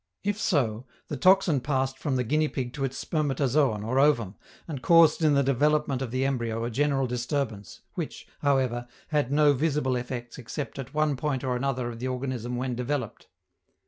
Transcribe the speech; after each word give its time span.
If 0.23 0.39
so, 0.39 0.87
the 1.09 1.15
toxin 1.15 1.59
passed 1.61 1.99
from 1.99 2.15
the 2.15 2.23
guinea 2.23 2.47
pig 2.47 2.73
to 2.73 2.83
its 2.83 2.97
spermatozoon 2.97 3.83
or 3.83 3.99
ovum, 3.99 4.33
and 4.67 4.81
caused 4.81 5.23
in 5.23 5.35
the 5.35 5.43
development 5.43 6.01
of 6.01 6.09
the 6.09 6.25
embryo 6.25 6.63
a 6.65 6.71
general 6.71 7.05
disturbance, 7.05 7.81
which, 7.93 8.27
however, 8.39 8.87
had 9.09 9.31
no 9.31 9.53
visible 9.53 9.95
effects 9.95 10.39
except 10.39 10.79
at 10.79 10.95
one 10.95 11.17
point 11.17 11.43
or 11.43 11.55
another 11.55 11.87
of 11.87 11.99
the 11.99 12.07
organism 12.07 12.55
when 12.55 12.73
developed. 12.73 13.27